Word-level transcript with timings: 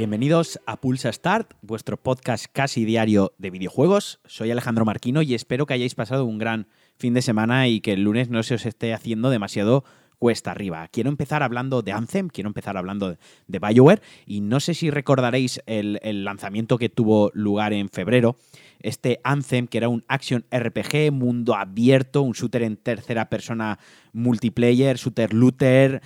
Bienvenidos 0.00 0.58
a 0.64 0.80
Pulsa 0.80 1.12
Start, 1.12 1.52
vuestro 1.60 1.98
podcast 1.98 2.46
casi 2.50 2.86
diario 2.86 3.34
de 3.36 3.50
videojuegos. 3.50 4.18
Soy 4.24 4.50
Alejandro 4.50 4.86
Marquino 4.86 5.20
y 5.20 5.34
espero 5.34 5.66
que 5.66 5.74
hayáis 5.74 5.94
pasado 5.94 6.24
un 6.24 6.38
gran 6.38 6.68
fin 6.96 7.12
de 7.12 7.20
semana 7.20 7.68
y 7.68 7.82
que 7.82 7.92
el 7.92 8.04
lunes 8.04 8.30
no 8.30 8.42
se 8.42 8.54
os 8.54 8.64
esté 8.64 8.94
haciendo 8.94 9.28
demasiado 9.28 9.84
cuesta 10.18 10.52
arriba. 10.52 10.88
Quiero 10.88 11.10
empezar 11.10 11.42
hablando 11.42 11.82
de 11.82 11.92
Anthem, 11.92 12.28
quiero 12.28 12.48
empezar 12.48 12.78
hablando 12.78 13.18
de 13.46 13.58
BioWare 13.58 14.00
y 14.24 14.40
no 14.40 14.60
sé 14.60 14.72
si 14.72 14.90
recordaréis 14.90 15.60
el, 15.66 15.98
lanzamiento 16.24 16.78
que 16.78 16.88
tuvo 16.88 17.30
lugar 17.34 17.74
en 17.74 17.90
febrero. 17.90 18.38
Este 18.80 19.20
Anthem, 19.22 19.66
que 19.66 19.76
era 19.76 19.90
un 19.90 20.04
action 20.08 20.46
RPG, 20.50 21.12
mundo 21.12 21.54
abierto, 21.54 22.22
un 22.22 22.32
shooter 22.32 22.62
en 22.62 22.78
tercera 22.78 23.28
persona 23.28 23.78
multiplayer, 24.14 24.96
shooter 24.96 25.34
looter, 25.34 26.00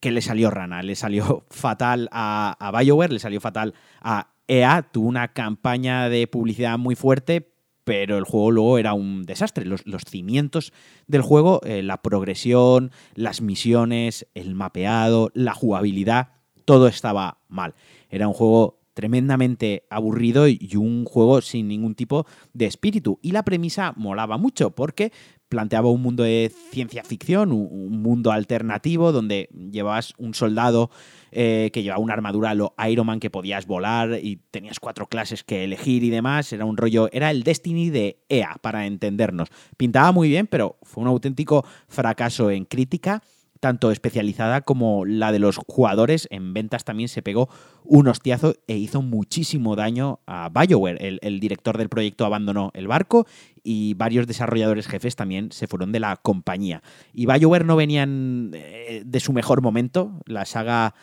que 0.00 0.12
le 0.12 0.22
salió 0.22 0.50
rana, 0.50 0.82
le 0.82 0.94
salió 0.94 1.44
fatal 1.50 2.08
a, 2.12 2.56
a 2.58 2.80
BioWare, 2.80 3.12
le 3.12 3.18
salió 3.18 3.40
fatal 3.40 3.74
a 4.00 4.28
EA, 4.48 4.82
tuvo 4.82 5.08
una 5.08 5.28
campaña 5.28 6.08
de 6.08 6.26
publicidad 6.26 6.78
muy 6.78 6.94
fuerte, 6.94 7.52
pero 7.84 8.18
el 8.18 8.24
juego 8.24 8.50
luego 8.50 8.78
era 8.78 8.92
un 8.94 9.24
desastre. 9.24 9.64
Los, 9.64 9.82
cimientos 10.06 10.74
del 11.06 11.22
juego, 11.22 11.60
eh, 11.64 11.82
la 11.82 12.02
progresión, 12.02 12.90
las 13.14 13.40
misiones, 13.40 14.26
el 14.34 14.54
mapeado, 14.54 15.30
la 15.32 15.54
jugabilidad, 15.54 16.32
todo 16.64 16.86
estaba 16.88 17.38
mal. 17.48 17.74
Era 18.10 18.28
un 18.28 18.34
juego 18.34 18.78
tremendamente 18.92 19.84
aburrido 19.90 20.48
y 20.48 20.76
un 20.76 21.04
juego 21.04 21.40
sin 21.40 21.68
ningún 21.68 21.94
tipo 21.94 22.26
de 22.52 22.66
espíritu. 22.66 23.18
Y 23.22 23.30
la 23.30 23.42
premisa 23.42 23.94
molaba 23.96 24.36
mucho 24.36 24.70
porque 24.72 25.12
planteaba 25.48 25.90
un 25.90 26.02
mundo 26.02 26.22
de 26.22 26.52
ciencia 26.70 27.02
ficción, 27.04 27.52
un, 27.52 28.02
mundo 28.02 28.30
alternativo 28.32 29.12
donde 29.12 29.48
llevabas 29.70 30.14
un 30.18 30.34
soldado 30.34 30.90
eh, 31.32 31.70
que 31.72 31.82
llevaba 31.82 32.02
una 32.02 32.14
armadura 32.14 32.50
a 32.50 32.54
lo 32.54 32.74
Iron 32.88 33.06
Man 33.06 33.20
que 33.20 33.30
podías 33.30 33.66
volar 33.66 34.18
y 34.22 34.36
tenías 34.50 34.78
cuatro 34.80 35.06
clases 35.06 35.44
que 35.44 35.64
elegir 35.64 36.04
y 36.04 36.10
demás. 36.10 36.52
Era 36.52 36.64
un 36.64 36.76
rollo, 36.76 37.08
era 37.12 37.30
el 37.30 37.42
Destiny 37.42 37.90
de 37.90 38.22
EA, 38.28 38.56
para 38.60 38.86
entendernos. 38.86 39.48
Pintaba 39.76 40.12
muy 40.12 40.28
bien, 40.28 40.46
pero 40.46 40.78
fue 40.82 41.02
un 41.02 41.08
auténtico 41.08 41.64
fracaso 41.88 42.50
en 42.50 42.64
crítica 42.64 43.22
tanto 43.60 43.90
especializada 43.90 44.62
como 44.62 45.04
la 45.04 45.32
de 45.32 45.38
los 45.38 45.56
jugadores. 45.66 46.28
En 46.30 46.54
ventas 46.54 46.84
también 46.84 47.08
se 47.08 47.22
pegó 47.22 47.48
un 47.84 48.08
hostiazo 48.08 48.54
e 48.66 48.76
hizo 48.76 49.02
muchísimo 49.02 49.76
daño 49.76 50.20
a 50.26 50.48
BioWare. 50.48 51.18
El, 51.22 51.40
director 51.40 51.78
del 51.78 51.88
proyecto 51.88 52.24
abandonó 52.24 52.70
el 52.74 52.88
barco 52.88 53.26
y 53.62 53.94
varios 53.94 54.26
desarrolladores 54.26 54.86
jefes 54.86 55.16
también 55.16 55.52
se 55.52 55.66
fueron 55.66 55.92
de 55.92 56.00
la 56.00 56.16
compañía. 56.16 56.82
Y 57.12 57.26
BioWare 57.26 57.64
no 57.64 57.76
venían 57.76 58.52
eh, 58.54 59.02
de 59.04 59.20
su 59.20 59.32
mejor 59.32 59.62
momento. 59.62 60.20
La 60.26 60.44
saga 60.44 60.94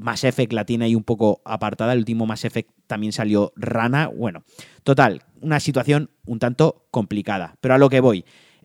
Mass 0.00 0.24
Effect 0.24 0.52
la 0.52 0.64
tiene 0.64 0.86
ahí 0.86 0.94
un 0.94 1.04
poco 1.04 1.40
apartada. 1.44 1.92
El 1.92 2.00
último 2.00 2.26
Mass 2.26 2.44
Effect 2.44 2.70
también 2.86 3.12
salió 3.12 3.52
rana. 3.56 4.08
Bueno, 4.08 4.44
total, 4.82 5.22
una 5.40 5.60
situación 5.60 6.10
un 6.26 6.38
tanto 6.38 6.86
complicada. 6.90 7.56
Pero 7.60 7.74
a 7.74 7.78
lo 7.78 7.88
que 7.88 8.00
voy. 8.00 8.24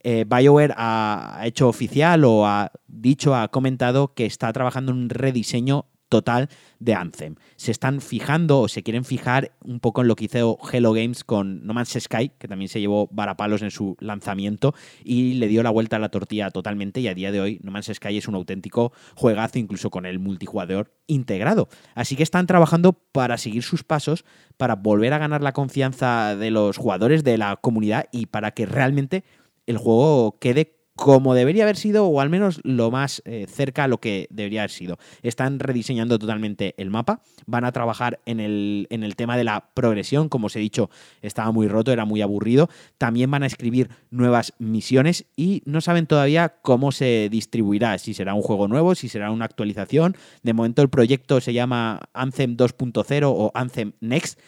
Eh, 0.09 0.23
BioWare 0.25 0.73
ha 0.77 1.41
hecho 1.43 1.67
oficial 1.67 2.23
o 2.23 2.47
ha 2.47 2.71
dicho, 2.87 3.35
ha 3.35 3.49
comentado 3.49 4.13
que 4.13 4.25
está 4.25 4.53
trabajando 4.53 4.93
en 4.93 4.99
un 4.99 5.09
rediseño 5.09 5.85
total 6.07 6.47
de 6.79 6.93
Anthem. 6.93 7.35
Se 7.57 7.71
están 7.71 7.99
fijando 7.99 8.61
o 8.61 8.69
se 8.69 8.83
quieren 8.83 9.03
fijar 9.03 9.51
un 9.65 9.81
poco 9.81 9.99
en 9.99 10.07
lo 10.07 10.15
que 10.15 10.23
hizo 10.23 10.59
Hello 10.71 10.93
Games 10.93 11.25
con 11.25 11.67
No 11.67 11.73
Man's 11.73 11.97
Sky, 11.99 12.31
que 12.39 12.47
también 12.47 12.69
se 12.69 12.79
llevó 12.79 13.09
varapalos 13.11 13.61
en 13.63 13.69
su 13.69 13.97
lanzamiento 13.99 14.73
y 15.03 15.33
le 15.33 15.49
dio 15.49 15.61
la 15.61 15.71
vuelta 15.71 15.97
a 15.97 15.99
la 15.99 16.07
tortilla 16.07 16.51
totalmente 16.51 17.01
y 17.01 17.09
a 17.09 17.13
día 17.13 17.33
de 17.33 17.41
hoy 17.41 17.59
No 17.61 17.71
Man's 17.71 17.91
Sky 17.93 18.15
es 18.15 18.29
un 18.29 18.35
auténtico 18.35 18.93
juegazo 19.13 19.59
incluso 19.59 19.89
con 19.89 20.05
el 20.05 20.19
multijugador 20.19 20.93
integrado. 21.07 21.67
Así 21.95 22.15
que 22.15 22.23
están 22.23 22.47
trabajando 22.47 22.93
para 22.93 23.37
seguir 23.37 23.63
sus 23.63 23.83
pasos, 23.83 24.23
para 24.55 24.77
volver 24.77 25.11
a 25.11 25.17
ganar 25.17 25.43
la 25.43 25.51
confianza 25.51 26.37
de 26.37 26.49
los 26.49 26.77
jugadores, 26.77 27.25
de 27.25 27.37
la 27.37 27.57
comunidad 27.57 28.05
y 28.13 28.27
para 28.27 28.51
que 28.51 28.65
realmente 28.65 29.25
el 29.67 29.77
juego 29.77 30.37
quede 30.39 30.77
como 30.97 31.35
debería 31.35 31.63
haber 31.63 31.77
sido, 31.77 32.07
o 32.07 32.19
al 32.19 32.29
menos 32.29 32.59
lo 32.63 32.89
más 32.89 33.21
eh, 33.23 33.45
cerca 33.47 33.83
a 33.83 33.87
lo 33.87 33.99
que 33.99 34.27
debería 34.31 34.61
haber 34.61 34.71
sido. 34.71 34.97
Están 35.21 35.59
rediseñando 35.59 36.17
totalmente 36.17 36.73
el 36.77 36.89
mapa, 36.89 37.21
van 37.45 37.65
a 37.65 37.71
trabajar 37.71 38.19
en 38.25 38.39
el, 38.39 38.87
en 38.89 39.03
el, 39.03 39.15
tema 39.15 39.37
de 39.37 39.43
la 39.43 39.69
progresión, 39.75 40.27
como 40.27 40.47
os 40.47 40.55
he 40.55 40.59
dicho, 40.59 40.89
estaba 41.21 41.51
muy 41.51 41.67
roto, 41.67 41.91
era 41.91 42.03
muy 42.05 42.23
aburrido. 42.23 42.67
También 42.97 43.29
van 43.29 43.43
a 43.43 43.45
escribir 43.45 43.91
nuevas 44.09 44.53
misiones 44.57 45.25
y 45.35 45.61
no 45.65 45.81
saben 45.81 46.07
todavía 46.07 46.55
cómo 46.63 46.91
se 46.91 47.29
distribuirá, 47.29 47.99
si 47.99 48.15
será 48.15 48.33
un 48.33 48.41
juego 48.41 48.67
nuevo, 48.67 48.95
si 48.95 49.07
será 49.07 49.29
una 49.29 49.45
actualización. 49.45 50.17
De 50.41 50.53
momento 50.53 50.81
el 50.81 50.89
proyecto 50.89 51.39
se 51.41 51.53
llama 51.53 52.01
Anthem 52.13 52.57
2.0 52.57 53.21
o 53.23 53.51
Anthem 53.53 53.93
Next. 54.01 54.39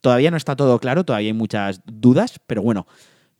Todavía 0.00 0.30
no 0.30 0.38
está 0.38 0.56
todo 0.56 0.78
claro, 0.78 1.04
todavía 1.04 1.28
hay 1.28 1.34
muchas 1.34 1.82
dudas, 1.84 2.40
pero 2.46 2.62
bueno, 2.62 2.86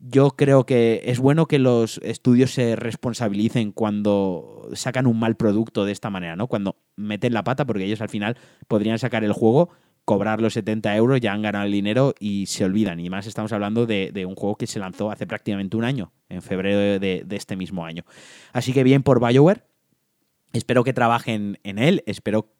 yo 0.04 0.30
creo 0.32 0.66
que 0.66 1.02
es 1.04 1.20
bueno 1.20 1.46
que 1.46 1.60
los 1.60 1.98
estudios 1.98 2.50
se 2.52 2.74
responsabilicen 2.74 3.70
cuando 3.70 4.68
sacan 4.74 5.06
un 5.06 5.18
mal 5.18 5.36
producto 5.36 5.84
de 5.84 5.92
esta 5.92 6.10
manera, 6.10 6.34
¿no? 6.34 6.48
Cuando 6.48 6.76
meten 6.96 7.32
la 7.32 7.44
pata, 7.44 7.64
porque 7.64 7.84
ellos 7.84 8.00
al 8.00 8.08
final 8.08 8.36
podrían 8.66 8.98
sacar 8.98 9.22
el 9.22 9.32
juego, 9.32 9.70
cobrar 10.04 10.40
los 10.40 10.54
70 10.54 10.96
euros, 10.96 11.20
ya 11.20 11.32
han 11.32 11.42
ganado 11.42 11.66
el 11.66 11.72
dinero 11.72 12.14
y 12.18 12.46
se 12.46 12.64
olvidan. 12.64 12.98
Y 12.98 13.10
más 13.10 13.28
estamos 13.28 13.52
hablando 13.52 13.86
de, 13.86 14.26
un 14.26 14.34
juego 14.34 14.56
que 14.56 14.66
se 14.66 14.80
lanzó 14.80 15.12
hace 15.12 15.24
prácticamente 15.28 15.76
un 15.76 15.84
año, 15.84 16.12
en 16.28 16.42
febrero 16.42 16.98
de, 16.98 17.24
este 17.30 17.54
mismo 17.54 17.86
año. 17.86 18.04
Así 18.52 18.72
que 18.72 18.82
bien 18.82 19.04
por 19.04 19.24
BioWare. 19.24 19.62
Espero 20.52 20.82
que 20.82 20.92
trabajen 20.92 21.60
en 21.62 21.78
él, 21.78 22.02
espero 22.06 22.50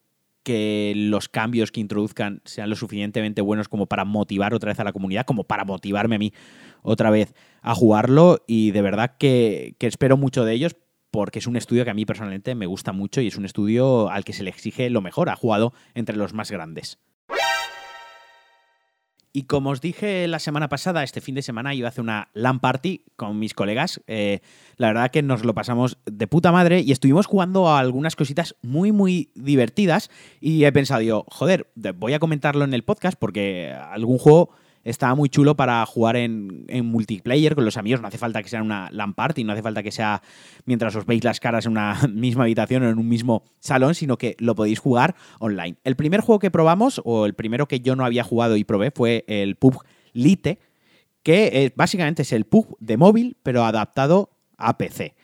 que 0.43 0.93
los 0.97 1.29
cambios 1.29 1.71
que 1.71 1.81
introduzcan 1.81 2.41
sean 2.45 2.71
lo 2.71 2.77
suficientemente 2.77 3.43
buenos 3.43 3.69
como 3.69 3.87
para 3.87 4.05
motivar 4.05 4.55
otra 4.55 4.71
vez 4.71 4.81
a 4.81 4.85
la 4.85 4.93
comunidad, 4.93 5.25
como 5.25 5.45
para 5.45 5.65
motivarme 5.65 6.17
a 6.17 6.19
mí 6.19 6.33
otra 6.83 7.11
vez 7.11 7.35
a 7.61 7.75
jugarlo 7.75 8.43
y 8.47 8.73
de 8.73 8.83
verdad 8.83 9.17
que, 9.19 9.77
espero 9.81 10.17
mucho 10.17 10.45
de 10.45 10.55
ellos 10.55 10.77
porque 11.11 11.39
es 11.39 11.47
un 11.47 11.57
estudio 11.57 11.85
que 11.85 11.91
a 11.91 11.95
mí 11.95 12.07
personalmente 12.07 12.55
me 12.55 12.67
gusta 12.67 12.93
mucho 12.93 13.21
y 13.21 13.27
es 13.27 13.37
un 13.37 13.45
estudio 13.45 14.11
al 14.11 14.25
que 14.25 14.33
se 14.33 14.43
le 14.43 14.51
exige 14.51 14.89
lo 14.89 15.03
mejor. 15.03 15.29
Ha 15.29 15.37
jugado 15.37 15.75
entre 15.95 16.17
los 16.17 16.33
más 16.33 16.51
grandes. 16.51 16.99
Y 19.34 19.44
como 19.44 19.70
os 19.70 19.81
dije 19.81 20.28
la 20.28 20.38
semana 20.38 20.69
pasada, 20.69 21.03
este 21.03 21.22
fin 21.22 21.34
de 21.34 21.41
semana 21.41 21.70
a 21.70 21.88
hacer 21.88 22.03
una 22.03 22.28
LAN 22.34 22.60
party 22.60 23.04
con 23.16 23.38
mis 23.38 23.54
colegas. 23.54 24.03
Eh, 24.06 24.41
la 24.76 24.88
verdad 24.88 25.10
que 25.10 25.22
nos 25.22 25.43
lo 25.44 25.54
pasamos 25.54 25.97
de 26.04 26.26
puta 26.26 26.53
madre 26.53 26.81
y 26.81 26.93
estuvimos 26.93 27.26
jugando 27.26 27.69
a 27.69 27.78
algunas 27.78 28.15
cositas 28.15 28.56
muy, 28.60 28.93
muy 28.93 29.31
divertidas. 29.34 30.10
Y 30.38 30.65
he 30.65 30.72
pensado, 30.72 31.00
yo, 31.00 31.25
joder, 31.28 31.70
voy 31.97 32.12
a 32.12 32.19
comentarlo 32.19 32.65
en 32.65 32.75
el 32.75 32.84
podcast 32.84 33.19
porque 33.19 33.72
algún 33.72 34.19
juego 34.19 34.50
estaba 34.84 35.15
muy 35.15 35.28
chulo 35.28 35.56
para 35.56 35.84
jugar 35.87 36.16
en, 36.16 36.66
multiplayer 36.84 37.54
con 37.54 37.65
los 37.65 37.76
amigos. 37.76 38.00
No 38.00 38.09
hace 38.09 38.19
falta 38.19 38.43
que 38.43 38.48
sea 38.48 38.62
una 38.62 38.88
LAN 38.91 39.15
party, 39.15 39.44
no 39.44 39.53
hace 39.53 39.62
falta 39.62 39.82
que 39.82 39.93
sea 39.93 40.22
mientras 40.65 40.94
os 40.97 41.06
veis 41.06 41.25
las 41.25 41.41
caras 41.41 41.66
en 41.66 41.72
una 41.72 42.00
misma 42.12 42.44
habitación 42.44 42.82
o 42.84 42.91
en 42.91 42.98
un 42.98 43.09
mismo 43.09 43.44
salón, 43.60 43.94
sino 43.94 44.19
que 44.19 44.37
lo 44.38 44.54
podéis 44.54 44.78
jugar 44.78 45.15
online. 45.38 45.76
El 45.84 45.97
primer 45.97 46.20
juego 46.20 46.38
que 46.38 46.50
probamos, 46.50 47.00
o 47.04 47.26
el 47.26 47.34
primero 47.34 47.69
que 47.69 47.81
yo 47.81 47.97
no 47.97 48.04
había 48.04 48.25
jugado 48.25 48.56
y 48.56 48.65
probé, 48.65 48.91
fue 48.91 49.25
el 49.28 49.56
PUB 49.56 49.78
Lite, 50.12 50.59
que 51.22 51.72
básicamente 51.76 52.22
es 52.22 52.32
el 52.32 52.44
PUB 52.44 52.76
de 52.81 52.97
móvil, 52.97 53.37
pero 53.43 53.64
adaptado 53.64 54.31
a 54.56 54.76
PC. 54.78 55.14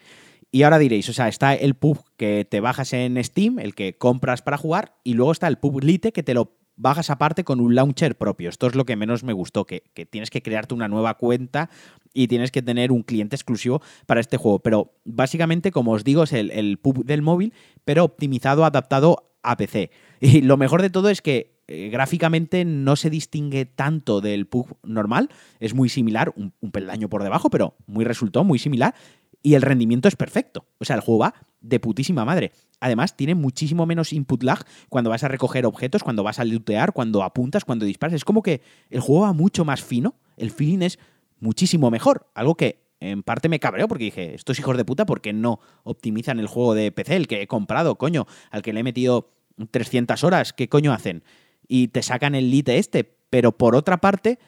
Y 0.50 0.62
ahora 0.62 0.78
diréis, 0.78 1.08
o 1.08 1.12
sea, 1.12 1.28
está 1.28 1.54
el 1.54 1.74
PUB 1.74 1.98
que 2.16 2.46
te 2.48 2.60
bajas 2.60 2.92
en 2.94 3.22
Steam, 3.22 3.58
el 3.58 3.74
que 3.74 3.98
compras 3.98 4.40
para 4.40 4.56
jugar, 4.56 4.96
y 5.04 5.14
luego 5.14 5.32
está 5.32 5.46
el 5.46 5.58
PUB 5.58 5.82
Lite 5.82 6.12
que 6.12 6.22
te 6.22 6.32
lo 6.32 6.57
bajas 6.78 7.10
aparte 7.10 7.44
con 7.44 7.60
un 7.60 7.74
launcher 7.74 8.16
propio. 8.16 8.48
Esto 8.48 8.66
es 8.68 8.74
lo 8.74 8.86
que 8.86 8.96
menos 8.96 9.24
me 9.24 9.34
gustó, 9.34 9.66
que, 9.66 9.82
tienes 10.10 10.30
que 10.30 10.42
crearte 10.42 10.74
una 10.74 10.88
nueva 10.88 11.14
cuenta 11.14 11.68
y 12.14 12.28
tienes 12.28 12.50
que 12.50 12.62
tener 12.62 12.92
un 12.92 13.02
cliente 13.02 13.36
exclusivo 13.36 13.82
para 14.06 14.20
este 14.20 14.38
juego. 14.38 14.60
Pero 14.60 14.94
básicamente, 15.04 15.70
como 15.70 15.92
os 15.92 16.04
digo, 16.04 16.22
es 16.22 16.32
el, 16.32 16.50
el 16.52 16.78
pub 16.78 17.04
del 17.04 17.20
móvil, 17.20 17.52
pero 17.84 18.04
optimizado, 18.04 18.64
adaptado 18.64 19.32
a 19.42 19.56
PC. 19.56 19.90
Y 20.20 20.40
lo 20.40 20.56
mejor 20.56 20.82
de 20.82 20.90
todo 20.90 21.10
es 21.10 21.20
que 21.20 21.58
eh, 21.68 21.90
gráficamente 21.90 22.64
no 22.64 22.96
se 22.96 23.10
distingue 23.10 23.66
tanto 23.66 24.20
del 24.20 24.46
pub 24.46 24.78
normal, 24.82 25.28
es 25.60 25.74
muy 25.74 25.88
similar, 25.88 26.32
un, 26.34 26.54
un 26.60 26.70
peldaño 26.70 27.08
por 27.08 27.22
debajo, 27.22 27.50
pero 27.50 27.76
muy 27.86 28.04
resultó, 28.04 28.42
muy 28.42 28.58
similar, 28.58 28.94
y 29.42 29.54
el 29.54 29.62
rendimiento 29.62 30.08
es 30.08 30.16
perfecto. 30.16 30.64
O 30.78 30.84
sea, 30.84 30.96
el 30.96 31.02
juego 31.02 31.20
va 31.20 31.34
de 31.60 31.78
putísima 31.78 32.24
madre. 32.24 32.52
Además, 32.80 33.16
tiene 33.16 33.34
muchísimo 33.34 33.86
menos 33.86 34.12
input 34.12 34.42
lag 34.42 34.64
cuando 34.88 35.10
vas 35.10 35.24
a 35.24 35.28
recoger 35.28 35.66
objetos, 35.66 36.02
cuando 36.02 36.22
vas 36.22 36.38
a 36.38 36.44
lootear, 36.44 36.92
cuando 36.92 37.22
apuntas, 37.22 37.64
cuando 37.64 37.84
disparas. 37.84 38.14
Es 38.14 38.24
como 38.24 38.42
que 38.42 38.62
el 38.90 39.00
juego 39.00 39.22
va 39.22 39.32
mucho 39.32 39.64
más 39.64 39.82
fino, 39.82 40.14
el 40.36 40.50
feeling 40.50 40.82
es 40.82 40.98
muchísimo 41.40 41.90
mejor. 41.90 42.28
Algo 42.34 42.54
que 42.56 42.88
en 43.00 43.22
parte 43.22 43.48
me 43.48 43.60
cabreó 43.60 43.88
porque 43.88 44.04
dije, 44.04 44.34
estos 44.34 44.58
hijos 44.58 44.76
de 44.76 44.84
puta, 44.84 45.06
¿por 45.06 45.20
qué 45.20 45.32
no 45.32 45.60
optimizan 45.84 46.40
el 46.40 46.46
juego 46.46 46.74
de 46.74 46.92
PC, 46.92 47.16
el 47.16 47.28
que 47.28 47.42
he 47.42 47.46
comprado, 47.46 47.96
coño, 47.96 48.26
al 48.50 48.62
que 48.62 48.72
le 48.72 48.80
he 48.80 48.84
metido 48.84 49.30
300 49.70 50.22
horas? 50.24 50.52
¿Qué 50.52 50.68
coño 50.68 50.92
hacen? 50.92 51.22
Y 51.66 51.88
te 51.88 52.02
sacan 52.02 52.34
el 52.34 52.50
lite 52.50 52.78
este. 52.78 53.04
Pero 53.30 53.52
por 53.52 53.76
otra 53.76 53.98
parte, 53.98 54.38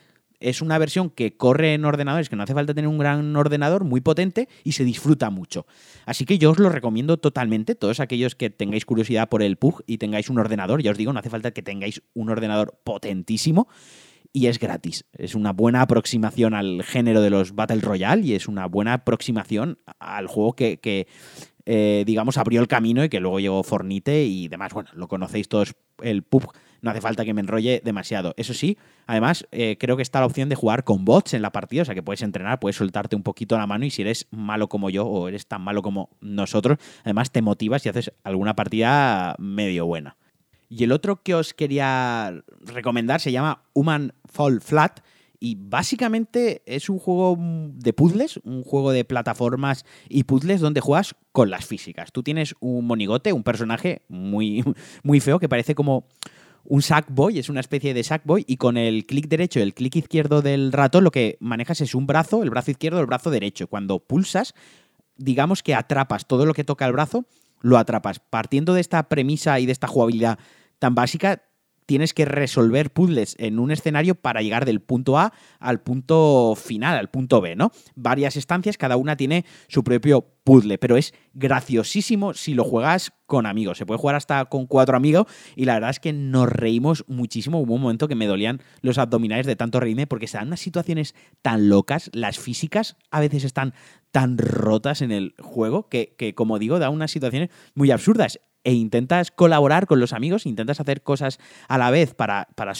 es 0.40 0.62
una 0.62 0.78
versión 0.78 1.10
que 1.10 1.36
corre 1.36 1.74
en 1.74 1.84
ordenadores, 1.84 2.28
que 2.28 2.36
no 2.36 2.42
hace 2.42 2.54
falta 2.54 2.74
tener 2.74 2.88
un 2.88 2.98
gran 2.98 3.36
ordenador, 3.36 3.84
muy 3.84 4.00
potente 4.00 4.48
y 4.64 4.72
se 4.72 4.84
disfruta 4.84 5.30
mucho. 5.30 5.66
Así 6.06 6.24
que 6.24 6.38
yo 6.38 6.50
os 6.50 6.58
lo 6.58 6.70
recomiendo 6.70 7.18
totalmente, 7.18 7.74
todos 7.74 8.00
aquellos 8.00 8.34
que 8.34 8.50
tengáis 8.50 8.84
curiosidad 8.84 9.28
por 9.28 9.42
el 9.42 9.56
PUG 9.56 9.82
y 9.86 9.98
tengáis 9.98 10.30
un 10.30 10.38
ordenador, 10.38 10.82
ya 10.82 10.90
os 10.90 10.98
digo, 10.98 11.12
no 11.12 11.20
hace 11.20 11.30
falta 11.30 11.52
que 11.52 11.62
tengáis 11.62 12.02
un 12.14 12.30
ordenador 12.30 12.80
potentísimo 12.82 13.68
y 14.32 14.46
es 14.46 14.58
gratis. 14.58 15.04
Es 15.12 15.34
una 15.34 15.52
buena 15.52 15.82
aproximación 15.82 16.54
al 16.54 16.82
género 16.84 17.20
de 17.20 17.30
los 17.30 17.54
Battle 17.54 17.80
Royale 17.80 18.22
y 18.22 18.34
es 18.34 18.48
una 18.48 18.66
buena 18.66 18.94
aproximación 18.94 19.78
al 19.98 20.26
juego 20.26 20.54
que, 20.54 21.08
eh, 21.66 22.04
digamos, 22.06 22.38
abrió 22.38 22.60
el 22.60 22.68
camino 22.68 23.04
y 23.04 23.08
que 23.08 23.20
luego 23.20 23.40
llegó 23.40 23.62
Fornite 23.62 24.24
y 24.24 24.48
demás. 24.48 24.72
Bueno, 24.72 24.90
lo 24.94 25.08
conocéis 25.08 25.48
todos, 25.48 25.74
el 26.02 26.22
PUBG 26.22 26.52
no 26.82 26.90
hace 26.90 27.00
falta 27.00 27.24
que 27.24 27.34
me 27.34 27.40
enrolle 27.40 27.82
demasiado. 27.84 28.34
Eso 28.36 28.54
sí, 28.54 28.78
además, 29.06 29.46
eh, 29.52 29.76
creo 29.78 29.96
que 29.96 30.02
está 30.02 30.20
la 30.20 30.26
opción 30.26 30.48
de 30.48 30.54
jugar 30.54 30.84
con 30.84 31.04
bots 31.04 31.34
en 31.34 31.42
la 31.42 31.52
partida, 31.52 31.82
o 31.82 31.84
sea 31.84 31.94
que 31.94 32.02
puedes 32.02 32.22
entrenar, 32.22 32.58
puedes 32.58 32.76
soltarte 32.76 33.16
un 33.16 33.22
poquito 33.22 33.56
la 33.58 33.66
mano 33.66 33.84
y 33.84 33.90
si 33.90 34.02
eres 34.02 34.26
malo 34.30 34.68
como 34.68 34.90
yo 34.90 35.06
o 35.06 35.28
eres 35.28 35.46
tan 35.46 35.62
malo 35.62 35.82
como 35.82 36.10
nosotros, 36.20 36.78
además 37.04 37.30
te 37.30 37.42
motivas 37.42 37.84
y 37.84 37.88
haces 37.88 38.12
alguna 38.24 38.56
partida 38.56 39.34
medio 39.38 39.86
buena. 39.86 40.16
Y 40.68 40.84
el 40.84 40.92
otro 40.92 41.22
que 41.22 41.34
os 41.34 41.52
quería 41.52 42.42
recomendar 42.60 43.20
se 43.20 43.32
llama 43.32 43.64
Human 43.72 44.14
Fall 44.24 44.60
Flat. 44.60 45.00
Y 45.42 45.56
básicamente 45.58 46.62
es 46.66 46.90
un 46.90 46.98
juego 46.98 47.36
de 47.38 47.94
puzzles, 47.94 48.38
un 48.44 48.62
juego 48.62 48.92
de 48.92 49.06
plataformas 49.06 49.86
y 50.08 50.24
puzzles 50.24 50.60
donde 50.60 50.82
juegas 50.82 51.16
con 51.32 51.48
las 51.48 51.64
físicas. 51.64 52.12
Tú 52.12 52.22
tienes 52.22 52.54
un 52.60 52.86
monigote, 52.86 53.32
un 53.32 53.42
personaje 53.42 54.02
muy, 54.08 54.62
muy 55.02 55.18
feo 55.20 55.38
que 55.38 55.48
parece 55.48 55.74
como 55.74 56.06
un 56.64 56.82
Sackboy, 56.82 57.38
es 57.38 57.48
una 57.48 57.60
especie 57.60 57.94
de 57.94 58.04
Sackboy, 58.04 58.44
y 58.46 58.58
con 58.58 58.76
el 58.76 59.06
clic 59.06 59.28
derecho 59.28 59.60
el 59.60 59.72
clic 59.72 59.96
izquierdo 59.96 60.42
del 60.42 60.72
ratón 60.72 61.04
lo 61.04 61.10
que 61.10 61.38
manejas 61.40 61.80
es 61.80 61.94
un 61.94 62.06
brazo, 62.06 62.42
el 62.42 62.50
brazo 62.50 62.70
izquierdo, 62.70 63.00
el 63.00 63.06
brazo 63.06 63.30
derecho. 63.30 63.66
Cuando 63.66 63.98
pulsas, 63.98 64.54
digamos 65.16 65.62
que 65.62 65.74
atrapas 65.74 66.26
todo 66.26 66.44
lo 66.44 66.52
que 66.52 66.64
toca 66.64 66.86
el 66.86 66.92
brazo, 66.92 67.24
lo 67.60 67.78
atrapas. 67.78 68.18
Partiendo 68.18 68.74
de 68.74 68.82
esta 68.82 69.08
premisa 69.08 69.58
y 69.58 69.66
de 69.66 69.72
esta 69.72 69.86
jugabilidad 69.86 70.38
tan 70.78 70.94
básica, 70.94 71.42
tienes 71.90 72.14
que 72.14 72.24
resolver 72.24 72.92
puzzles 72.92 73.34
en 73.40 73.58
un 73.58 73.72
escenario 73.72 74.14
para 74.14 74.42
llegar 74.42 74.64
del 74.64 74.80
punto 74.80 75.18
A 75.18 75.32
al 75.58 75.80
punto 75.80 76.54
final, 76.54 76.96
al 76.96 77.10
punto 77.10 77.40
B, 77.40 77.56
¿no? 77.56 77.72
Varias 77.96 78.36
estancias, 78.36 78.78
cada 78.78 78.96
una 78.96 79.16
tiene 79.16 79.44
su 79.66 79.82
propio 79.82 80.24
puzzle, 80.44 80.78
pero 80.78 80.96
es 80.96 81.12
graciosísimo 81.34 82.32
si 82.32 82.54
lo 82.54 82.62
juegas 82.62 83.12
con 83.26 83.44
amigos. 83.44 83.76
Se 83.76 83.86
puede 83.86 83.98
jugar 83.98 84.14
hasta 84.14 84.44
con 84.44 84.68
cuatro 84.68 84.96
amigos 84.96 85.26
y 85.56 85.64
la 85.64 85.74
verdad 85.74 85.90
es 85.90 85.98
que 85.98 86.12
nos 86.12 86.48
reímos 86.48 87.04
muchísimo. 87.08 87.58
Hubo 87.58 87.74
un 87.74 87.82
momento 87.82 88.06
que 88.06 88.14
me 88.14 88.28
dolían 88.28 88.60
los 88.82 88.98
abdominales 88.98 89.46
de 89.46 89.56
tanto 89.56 89.80
reírme 89.80 90.06
porque 90.06 90.28
se 90.28 90.38
dan 90.38 90.46
unas 90.46 90.60
situaciones 90.60 91.16
tan 91.42 91.68
locas, 91.68 92.08
las 92.12 92.38
físicas 92.38 92.98
a 93.10 93.18
veces 93.18 93.42
están 93.42 93.74
tan 94.12 94.38
rotas 94.38 95.02
en 95.02 95.10
el 95.10 95.34
juego 95.40 95.88
que, 95.88 96.14
que 96.16 96.36
como 96.36 96.60
digo, 96.60 96.78
da 96.78 96.88
unas 96.88 97.10
situaciones 97.10 97.50
muy 97.74 97.90
absurdas 97.90 98.38
e 98.64 98.72
intentas 98.72 99.30
colaborar 99.30 99.86
con 99.86 100.00
los 100.00 100.12
amigos, 100.12 100.46
intentas 100.46 100.80
hacer 100.80 101.02
cosas 101.02 101.38
a 101.68 101.78
la 101.78 101.90
vez 101.90 102.14
para, 102.14 102.48
para 102.54 102.72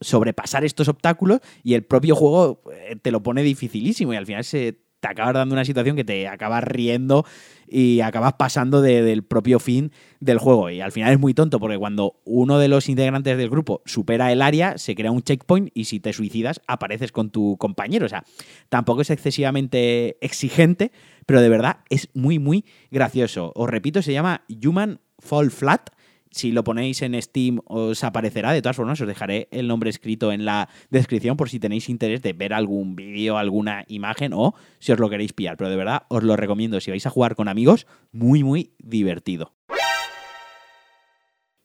sobrepasar 0.00 0.64
estos 0.64 0.88
obstáculos 0.88 1.40
y 1.62 1.74
el 1.74 1.84
propio 1.84 2.14
juego 2.14 2.62
eh, 2.72 2.96
te 3.00 3.10
lo 3.10 3.22
pone 3.22 3.42
dificilísimo 3.42 4.12
y 4.12 4.16
al 4.16 4.26
final 4.26 4.44
se 4.44 4.78
te 5.00 5.08
acabas 5.08 5.34
dando 5.34 5.54
una 5.54 5.64
situación 5.64 5.96
que 5.96 6.04
te 6.04 6.26
acabas 6.26 6.64
riendo 6.64 7.24
y 7.68 8.00
acabas 8.00 8.34
pasando 8.34 8.80
del 8.80 9.22
propio 9.22 9.58
fin 9.60 9.92
del 10.20 10.38
juego. 10.38 10.70
Y 10.70 10.80
al 10.80 10.92
final 10.92 11.12
es 11.12 11.18
muy 11.18 11.34
tonto 11.34 11.60
porque 11.60 11.78
cuando 11.78 12.20
uno 12.24 12.58
de 12.58 12.68
los 12.68 12.88
integrantes 12.88 13.36
del 13.36 13.50
grupo 13.50 13.82
supera 13.84 14.32
el 14.32 14.42
área, 14.42 14.78
se 14.78 14.94
crea 14.94 15.12
un 15.12 15.22
checkpoint 15.22 15.70
y 15.74 15.84
si 15.84 16.00
te 16.00 16.12
suicidas 16.12 16.60
apareces 16.66 17.12
con 17.12 17.30
tu 17.30 17.56
compañero. 17.58 18.06
O 18.06 18.08
sea, 18.08 18.24
tampoco 18.68 19.02
es 19.02 19.10
excesivamente 19.10 20.16
exigente, 20.20 20.90
pero 21.26 21.40
de 21.40 21.48
verdad 21.48 21.78
es 21.90 22.08
muy, 22.14 22.38
muy 22.38 22.64
gracioso. 22.90 23.52
Os 23.54 23.68
repito, 23.68 24.02
se 24.02 24.12
llama 24.12 24.44
Human 24.64 25.00
Fall 25.18 25.50
Flat. 25.50 25.90
Si 26.30 26.52
lo 26.52 26.62
ponéis 26.62 27.00
en 27.02 27.20
Steam 27.20 27.60
os 27.64 28.04
aparecerá. 28.04 28.52
De 28.52 28.60
todas 28.60 28.76
formas, 28.76 29.00
os 29.00 29.08
dejaré 29.08 29.48
el 29.50 29.66
nombre 29.66 29.90
escrito 29.90 30.30
en 30.30 30.44
la 30.44 30.68
descripción 30.90 31.36
por 31.36 31.48
si 31.48 31.58
tenéis 31.58 31.88
interés 31.88 32.20
de 32.22 32.34
ver 32.34 32.52
algún 32.52 32.96
vídeo, 32.96 33.38
alguna 33.38 33.84
imagen 33.88 34.32
o 34.34 34.54
si 34.78 34.92
os 34.92 34.98
lo 34.98 35.08
queréis 35.08 35.32
pillar. 35.32 35.56
Pero 35.56 35.70
de 35.70 35.76
verdad 35.76 36.02
os 36.08 36.22
lo 36.22 36.36
recomiendo. 36.36 36.80
Si 36.80 36.90
vais 36.90 37.06
a 37.06 37.10
jugar 37.10 37.34
con 37.34 37.48
amigos, 37.48 37.86
muy, 38.12 38.44
muy 38.44 38.72
divertido. 38.78 39.54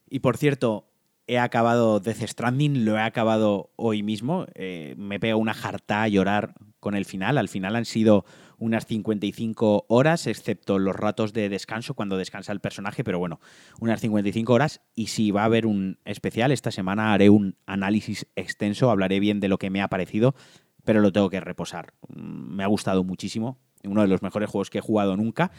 Y 0.09 0.19
por 0.19 0.37
cierto, 0.37 0.87
he 1.27 1.39
acabado 1.39 1.99
Death 1.99 2.27
Stranding, 2.27 2.85
lo 2.85 2.97
he 2.97 3.01
acabado 3.01 3.71
hoy 3.75 4.03
mismo. 4.03 4.45
Eh, 4.55 4.95
me 4.97 5.19
pego 5.19 5.39
una 5.39 5.53
jarta 5.53 6.03
a 6.03 6.07
llorar 6.07 6.53
con 6.79 6.95
el 6.95 7.05
final. 7.05 7.37
Al 7.37 7.49
final 7.49 7.75
han 7.75 7.85
sido 7.85 8.25
unas 8.57 8.85
55 8.85 9.85
horas, 9.89 10.27
excepto 10.27 10.79
los 10.79 10.95
ratos 10.95 11.33
de 11.33 11.49
descanso 11.49 11.93
cuando 11.93 12.17
descansa 12.17 12.51
el 12.51 12.59
personaje, 12.59 13.03
pero 13.03 13.19
bueno, 13.19 13.39
unas 13.79 14.01
55 14.01 14.53
horas. 14.53 14.81
Y 14.95 15.07
si 15.07 15.31
va 15.31 15.41
a 15.41 15.45
haber 15.45 15.65
un 15.65 15.99
especial, 16.05 16.51
esta 16.51 16.71
semana 16.71 17.13
haré 17.13 17.29
un 17.29 17.57
análisis 17.65 18.27
extenso, 18.35 18.89
hablaré 18.89 19.19
bien 19.19 19.39
de 19.39 19.47
lo 19.47 19.57
que 19.57 19.69
me 19.69 19.81
ha 19.81 19.87
parecido, 19.87 20.35
pero 20.83 21.01
lo 21.01 21.11
tengo 21.11 21.29
que 21.29 21.39
reposar. 21.39 21.93
Mm, 22.07 22.55
me 22.55 22.63
ha 22.63 22.67
gustado 22.67 23.03
muchísimo, 23.03 23.59
uno 23.83 24.01
de 24.01 24.07
los 24.07 24.21
mejores 24.21 24.49
juegos 24.49 24.69
que 24.69 24.79
he 24.79 24.81
jugado 24.81 25.17
nunca. 25.17 25.51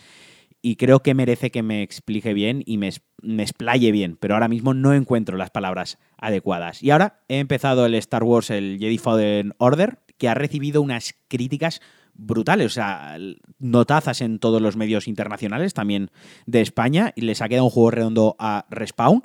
Y 0.63 0.77
creo 0.77 1.01
que 1.01 1.13
merece 1.13 1.51
que 1.51 1.63
me 1.63 1.83
explique 1.83 2.33
bien 2.33 2.63
y 2.65 2.79
me, 2.79 2.91
me 3.21 3.43
explaye 3.43 3.93
bien, 3.93 4.17
pero 4.17 4.33
ahora 4.33 4.49
mismo 4.49 4.73
no 4.73 4.95
encuentro 4.95 5.37
las 5.37 5.51
palabras 5.51 5.99
adecuadas. 6.17 6.83
Y 6.83 6.91
ahora 6.91 7.23
he 7.29 7.39
empezado 7.39 7.85
el 7.85 7.95
Star 7.97 8.25
Wars, 8.25 8.49
el 8.49 8.79
Jedi 8.81 8.97
Fallen 8.97 9.53
Order, 9.59 9.99
que 10.17 10.29
ha 10.29 10.35
recibido 10.35 10.81
unas 10.81 11.15
críticas 11.29 11.83
brutales, 12.15 12.67
o 12.67 12.75
sea, 12.75 13.17
notazas 13.59 14.21
en 14.21 14.39
todos 14.39 14.61
los 14.63 14.77
medios 14.77 15.09
internacionales, 15.09 15.75
también 15.75 16.11
de 16.47 16.61
España, 16.61 17.13
y 17.17 17.23
les 17.23 17.43
ha 17.43 17.49
quedado 17.49 17.65
un 17.65 17.71
juego 17.71 17.91
redondo 17.91 18.37
a 18.39 18.67
Respawn. 18.71 19.23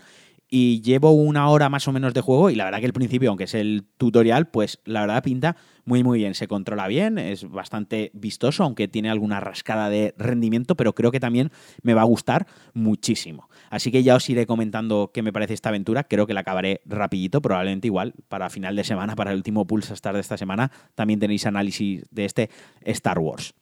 Y 0.51 0.81
llevo 0.81 1.12
una 1.12 1.47
hora 1.50 1.69
más 1.69 1.88
o 1.88 1.91
menos 1.91 2.15
de 2.15 2.21
juego 2.21 2.50
y 2.50 2.56
la 2.56 2.65
verdad 2.65 2.80
que 2.80 2.88
el 2.88 2.94
principio, 2.94 3.30
aunque 3.30 3.44
es 3.44 3.53
el 3.53 3.86
tutorial, 3.97 4.47
pues 4.47 4.80
la 4.83 5.01
verdad 5.01 5.21
pinta 5.21 5.56
muy 5.86 6.03
muy 6.03 6.19
bien. 6.19 6.33
Se 6.33 6.47
controla 6.47 6.88
bien, 6.88 7.19
es 7.19 7.47
bastante 7.47 8.09
vistoso, 8.15 8.63
aunque 8.63 8.88
tiene 8.88 9.12
alguna 9.12 9.39
rascada 9.39 9.89
de 9.89 10.15
rendimiento, 10.18 10.75
pero 10.75 10.95
creo 10.95 11.12
que 11.12 11.19
también 11.19 11.51
me 11.83 11.94
va 11.94 12.01
a 12.01 12.06
gustar 12.06 12.47
muchísimo. 12.74 13.48
Así 13.69 13.92
que 13.92 14.04
ya 14.04 14.16
os 14.16 14.30
iré 14.30 14.45
comentando 14.45 15.12
qué 15.13 15.21
me 15.21 15.33
parece 15.33 15.54
esta 15.54 15.69
aventura. 15.69 16.04
Creo 16.04 16.27
que 16.27 16.33
la 16.33 16.42
acabaré 16.42 16.81
rapidito, 16.86 17.42
probablemente 17.42 17.88
igual 17.88 18.13
para 18.27 18.50
final 18.50 18.75
de 18.75 18.83
semana, 18.83 19.16
para 19.16 19.31
el 19.31 19.38
último 19.38 19.66
Pulse 19.66 19.94
Star 19.94 20.16
de 20.16 20.21
esta 20.21 20.38
semana. 20.38 20.71
También 20.95 21.19
tenéis 21.19 21.45
análisis 21.45 22.06
de 22.12 22.25
este 22.25 22.50
Star 22.81 23.19
Wars. 23.19 23.54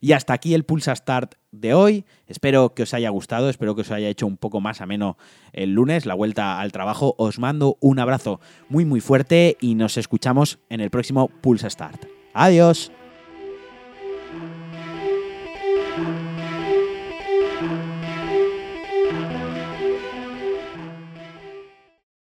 Y 0.00 0.12
hasta 0.12 0.32
aquí 0.32 0.54
el 0.54 0.64
Pulsa 0.64 0.94
Start 0.94 1.34
de 1.50 1.74
hoy. 1.74 2.04
Espero 2.26 2.74
que 2.74 2.84
os 2.84 2.94
haya 2.94 3.10
gustado, 3.10 3.48
espero 3.48 3.74
que 3.74 3.80
os 3.80 3.90
haya 3.90 4.08
hecho 4.08 4.26
un 4.26 4.36
poco 4.36 4.60
más 4.60 4.80
ameno 4.80 5.16
el 5.52 5.72
lunes, 5.72 6.06
la 6.06 6.14
vuelta 6.14 6.60
al 6.60 6.72
trabajo. 6.72 7.14
Os 7.18 7.38
mando 7.38 7.76
un 7.80 7.98
abrazo 7.98 8.40
muy 8.68 8.84
muy 8.84 9.00
fuerte 9.00 9.56
y 9.60 9.74
nos 9.74 9.96
escuchamos 9.96 10.58
en 10.68 10.80
el 10.80 10.90
próximo 10.90 11.28
Pulsa 11.28 11.68
Start. 11.68 12.06
Adiós. 12.32 12.92